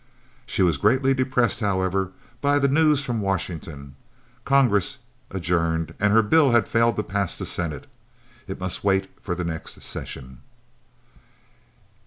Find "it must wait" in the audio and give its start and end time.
8.47-9.11